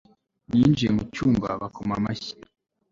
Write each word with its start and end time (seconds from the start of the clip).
ninjiye 0.49 0.89
mu 0.95 1.03
cyumba, 1.13 1.47
bakoma 1.61 1.93
amashyi 1.99 2.33